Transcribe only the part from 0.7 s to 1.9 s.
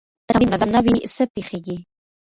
نه وي، څه پېښېږي؟